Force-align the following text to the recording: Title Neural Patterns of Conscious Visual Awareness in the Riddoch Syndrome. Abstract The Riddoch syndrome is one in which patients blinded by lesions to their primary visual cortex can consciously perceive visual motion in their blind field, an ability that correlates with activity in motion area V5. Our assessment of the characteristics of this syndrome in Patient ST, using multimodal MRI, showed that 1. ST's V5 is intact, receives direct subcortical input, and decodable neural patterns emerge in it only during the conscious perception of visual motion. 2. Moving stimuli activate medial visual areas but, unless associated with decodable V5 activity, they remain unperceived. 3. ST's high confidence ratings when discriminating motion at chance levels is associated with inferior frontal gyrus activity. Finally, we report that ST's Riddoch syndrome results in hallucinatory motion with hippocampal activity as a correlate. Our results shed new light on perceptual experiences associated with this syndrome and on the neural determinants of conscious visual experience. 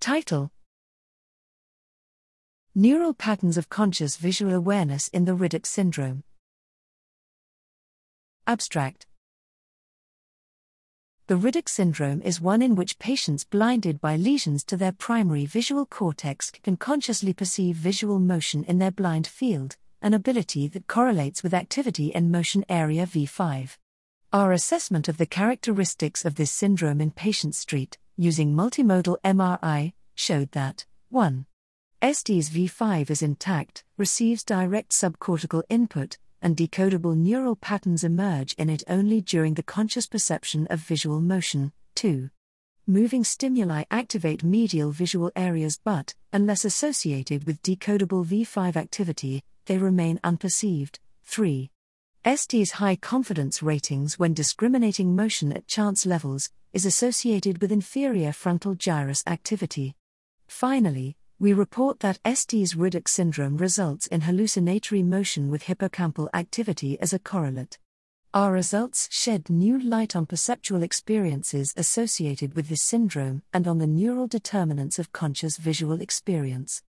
Title 0.00 0.52
Neural 2.72 3.14
Patterns 3.14 3.58
of 3.58 3.68
Conscious 3.68 4.16
Visual 4.16 4.54
Awareness 4.54 5.08
in 5.08 5.24
the 5.24 5.34
Riddoch 5.34 5.66
Syndrome. 5.66 6.22
Abstract 8.46 9.06
The 11.26 11.36
Riddoch 11.36 11.68
syndrome 11.68 12.22
is 12.22 12.40
one 12.40 12.62
in 12.62 12.76
which 12.76 13.00
patients 13.00 13.42
blinded 13.42 14.00
by 14.00 14.14
lesions 14.14 14.62
to 14.64 14.76
their 14.76 14.92
primary 14.92 15.46
visual 15.46 15.84
cortex 15.84 16.52
can 16.52 16.76
consciously 16.76 17.32
perceive 17.32 17.74
visual 17.74 18.20
motion 18.20 18.62
in 18.64 18.78
their 18.78 18.92
blind 18.92 19.26
field, 19.26 19.76
an 20.00 20.14
ability 20.14 20.68
that 20.68 20.86
correlates 20.86 21.42
with 21.42 21.52
activity 21.52 22.12
in 22.14 22.30
motion 22.30 22.64
area 22.68 23.04
V5. 23.04 23.76
Our 24.32 24.52
assessment 24.52 25.08
of 25.08 25.16
the 25.16 25.26
characteristics 25.26 26.24
of 26.24 26.36
this 26.36 26.52
syndrome 26.52 27.00
in 27.00 27.10
Patient 27.10 27.56
ST, 27.56 27.98
using 28.18 28.52
multimodal 28.52 29.16
MRI, 29.24 29.92
showed 30.16 30.50
that 30.52 30.84
1. 31.08 31.46
ST's 32.02 32.50
V5 32.50 33.10
is 33.10 33.22
intact, 33.22 33.84
receives 33.96 34.44
direct 34.44 34.90
subcortical 34.90 35.62
input, 35.68 36.18
and 36.42 36.56
decodable 36.56 37.16
neural 37.16 37.56
patterns 37.56 38.04
emerge 38.04 38.52
in 38.54 38.68
it 38.68 38.82
only 38.88 39.20
during 39.20 39.54
the 39.54 39.62
conscious 39.62 40.06
perception 40.06 40.66
of 40.68 40.80
visual 40.80 41.20
motion. 41.20 41.72
2. 41.94 42.28
Moving 42.86 43.22
stimuli 43.22 43.84
activate 43.90 44.42
medial 44.42 44.90
visual 44.90 45.30
areas 45.36 45.78
but, 45.82 46.14
unless 46.32 46.64
associated 46.64 47.44
with 47.44 47.62
decodable 47.62 48.24
V5 48.24 48.76
activity, 48.76 49.42
they 49.66 49.78
remain 49.78 50.18
unperceived. 50.24 50.98
3. 51.24 51.70
ST's 52.28 52.72
high 52.72 52.96
confidence 52.96 53.62
ratings 53.62 54.18
when 54.18 54.34
discriminating 54.34 55.16
motion 55.16 55.50
at 55.50 55.66
chance 55.66 56.04
levels 56.04 56.50
is 56.74 56.84
associated 56.84 57.62
with 57.62 57.72
inferior 57.72 58.34
frontal 58.34 58.74
gyrus 58.74 59.22
activity. 59.26 59.94
Finally, 60.46 61.16
we 61.38 61.54
report 61.54 62.00
that 62.00 62.18
ST's 62.26 62.74
Riddoch 62.74 63.08
syndrome 63.08 63.56
results 63.56 64.06
in 64.08 64.20
hallucinatory 64.20 65.02
motion 65.02 65.50
with 65.50 65.64
hippocampal 65.64 66.28
activity 66.34 67.00
as 67.00 67.14
a 67.14 67.18
correlate. 67.18 67.78
Our 68.34 68.52
results 68.52 69.08
shed 69.10 69.48
new 69.48 69.78
light 69.78 70.14
on 70.14 70.26
perceptual 70.26 70.82
experiences 70.82 71.72
associated 71.78 72.54
with 72.54 72.68
this 72.68 72.82
syndrome 72.82 73.40
and 73.54 73.66
on 73.66 73.78
the 73.78 73.86
neural 73.86 74.26
determinants 74.26 74.98
of 74.98 75.12
conscious 75.12 75.56
visual 75.56 76.02
experience. 76.02 76.82